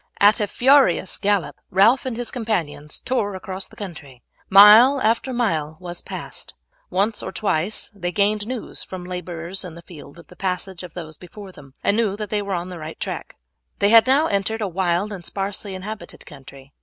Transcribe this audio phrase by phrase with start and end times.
[0.19, 4.23] At a furious gallop Ralph and his companions tore across the country.
[4.49, 6.55] Mile after mile was passed.
[6.89, 10.95] Once or twice they gained news from labourers in the field of the passage of
[10.95, 13.35] those before them, and knew that they were on the right track.
[13.77, 16.73] They had now entered a wild and sparsely inhabited country.